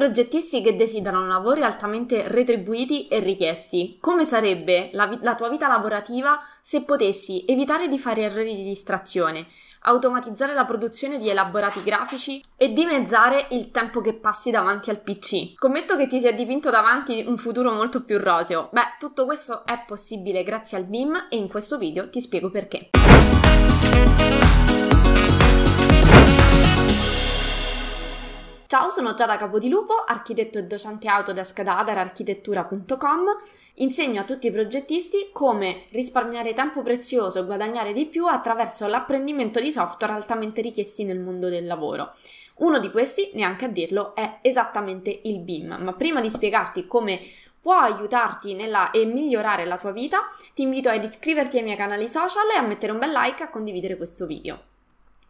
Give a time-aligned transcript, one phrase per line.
[0.00, 5.68] progettisti che desiderano lavori altamente retribuiti e richiesti, come sarebbe la, vi- la tua vita
[5.68, 9.46] lavorativa se potessi evitare di fare errori di distrazione,
[9.82, 15.52] automatizzare la produzione di elaborati grafici e dimezzare il tempo che passi davanti al PC.
[15.56, 18.70] Scommetto che ti sia dipinto davanti un futuro molto più roseo.
[18.72, 22.88] Beh, tutto questo è possibile grazie al BIM e in questo video ti spiego perché.
[28.70, 33.24] Ciao, sono Giada Capodilupo, architetto e docente Autodesk da adararchitettura.com.
[33.74, 39.58] Insegno a tutti i progettisti come risparmiare tempo prezioso e guadagnare di più attraverso l'apprendimento
[39.58, 42.14] di software altamente richiesti nel mondo del lavoro.
[42.58, 45.76] Uno di questi, neanche a dirlo, è esattamente il BIM.
[45.80, 47.18] Ma prima di spiegarti come
[47.60, 52.06] può aiutarti nella, e migliorare la tua vita, ti invito ad iscriverti ai miei canali
[52.06, 54.69] social e a mettere un bel like e a condividere questo video.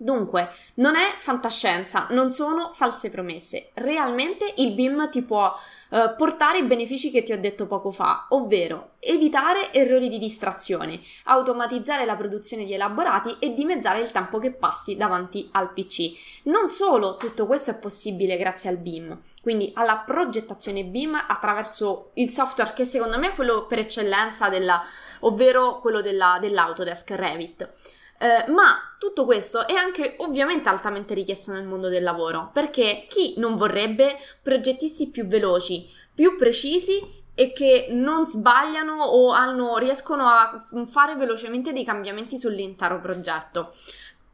[0.00, 3.70] Dunque, non è fantascienza, non sono false promesse.
[3.74, 5.52] Realmente il BIM ti può
[5.90, 11.00] eh, portare i benefici che ti ho detto poco fa, ovvero evitare errori di distrazione,
[11.24, 16.12] automatizzare la produzione di elaborati e dimezzare il tempo che passi davanti al PC.
[16.44, 22.30] Non solo tutto questo è possibile grazie al BIM, quindi alla progettazione BIM attraverso il
[22.30, 24.80] software che secondo me è quello per eccellenza della,
[25.20, 27.96] ovvero quello della, dell'Autodesk Revit.
[28.20, 33.34] Eh, ma tutto questo è anche ovviamente altamente richiesto nel mondo del lavoro, perché chi
[33.38, 40.64] non vorrebbe progettisti più veloci, più precisi e che non sbagliano o hanno, riescono a
[40.86, 43.72] fare velocemente dei cambiamenti sull'intero progetto.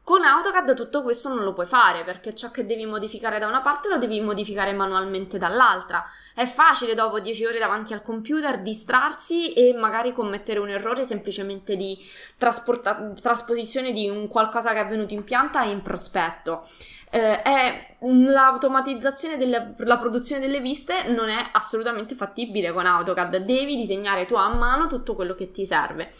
[0.05, 3.61] Con AutoCAD tutto questo non lo puoi fare perché ciò che devi modificare da una
[3.61, 6.05] parte lo devi modificare manualmente dall'altra.
[6.35, 11.75] È facile dopo 10 ore davanti al computer distrarsi e magari commettere un errore semplicemente
[11.75, 11.97] di
[12.37, 16.63] trasporta- trasposizione di un qualcosa che è avvenuto in pianta e in prospetto.
[17.09, 24.25] Eh, è l'automatizzazione della produzione delle viste non è assolutamente fattibile con AutoCAD, devi disegnare
[24.25, 26.11] tu a mano tutto quello che ti serve.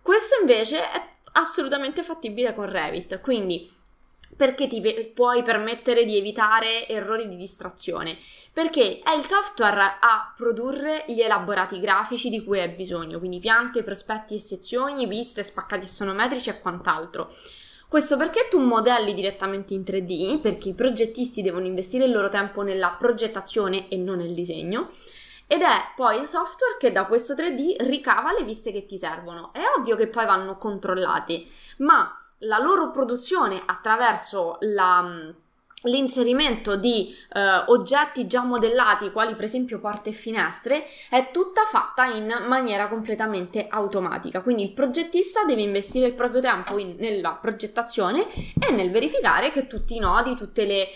[0.00, 3.70] Questo invece è assolutamente fattibile con Revit, quindi
[4.36, 4.80] perché ti
[5.14, 8.16] puoi permettere di evitare errori di distrazione?
[8.52, 13.82] Perché è il software a produrre gli elaborati grafici di cui hai bisogno, quindi piante,
[13.82, 17.32] prospetti e sezioni, viste, spaccati sonometrici e quant'altro.
[17.86, 22.62] Questo perché tu modelli direttamente in 3D, perché i progettisti devono investire il loro tempo
[22.62, 24.90] nella progettazione e non nel disegno,
[25.52, 29.52] ed è poi il software che da questo 3D ricava le viste che ti servono.
[29.52, 35.34] È ovvio che poi vanno controllati, ma la loro produzione attraverso la
[35.84, 42.04] l'inserimento di eh, oggetti già modellati, quali per esempio porte e finestre, è tutta fatta
[42.04, 44.42] in maniera completamente automatica.
[44.42, 49.66] Quindi il progettista deve investire il proprio tempo in, nella progettazione e nel verificare che
[49.66, 50.88] tutti i nodi, tutti eh,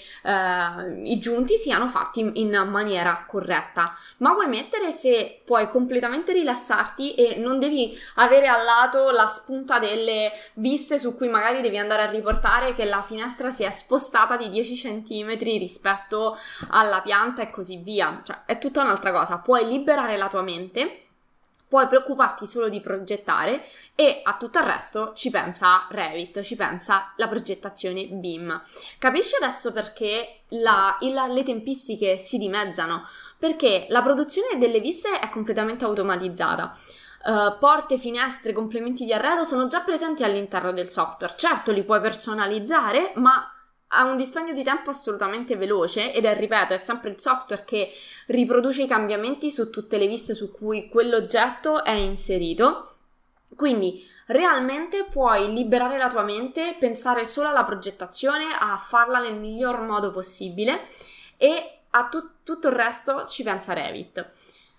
[1.05, 3.97] i giunti siano fatti in, in maniera corretta.
[4.19, 9.79] Ma vuoi mettere se puoi completamente rilassarti e non devi avere al lato la spunta
[9.79, 14.37] delle viste su cui magari devi andare a riportare che la finestra si è spostata
[14.37, 16.37] di 10 centimetri rispetto
[16.69, 18.21] alla pianta e così via.
[18.25, 19.39] Cioè, è tutta un'altra cosa.
[19.39, 21.05] Puoi liberare la tua mente
[21.75, 27.13] puoi preoccuparti solo di progettare e a tutto il resto ci pensa Revit, ci pensa
[27.17, 28.63] la progettazione BIM.
[28.97, 33.09] Capisci adesso perché la, il, le tempistiche si dimezzano?
[33.37, 36.77] Perché la produzione delle viste è completamente automatizzata.
[37.25, 41.35] Uh, porte, finestre, complementi di arredo sono già presenti all'interno del software.
[41.37, 43.54] Certo, li puoi personalizzare, ma
[43.95, 47.93] ha un dispendio di tempo assolutamente veloce ed è, ripeto, è sempre il software che
[48.27, 52.89] riproduce i cambiamenti su tutte le viste su cui quell'oggetto è inserito.
[53.57, 59.81] Quindi realmente puoi liberare la tua mente, pensare solo alla progettazione, a farla nel miglior
[59.81, 60.87] modo possibile
[61.37, 64.27] e a tu- tutto il resto ci pensa Revit.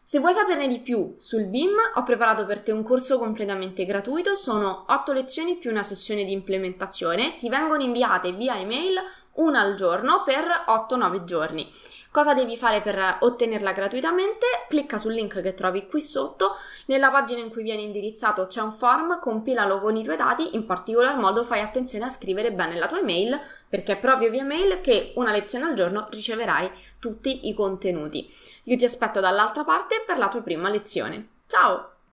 [0.07, 4.35] Se vuoi saperne di più sul BIM, ho preparato per te un corso completamente gratuito,
[4.35, 8.99] sono 8 lezioni più una sessione di implementazione, ti vengono inviate via email
[9.37, 11.67] una al giorno per 8-9 giorni.
[12.15, 14.45] Cosa devi fare per ottenerla gratuitamente?
[14.69, 18.71] Clicca sul link che trovi qui sotto, nella pagina in cui viene indirizzato c'è un
[18.71, 22.87] form, compilalo con i tuoi dati, in particolar modo fai attenzione a scrivere bene la
[22.87, 27.53] tua email perché è proprio via mail che una lezione al giorno riceverai tutti i
[27.53, 28.33] contenuti.
[28.63, 31.27] Io ti aspetto dall'altra parte per la tua prima lezione.
[31.47, 31.94] Ciao!